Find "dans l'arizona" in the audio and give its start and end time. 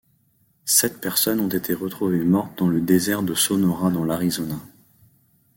3.91-4.57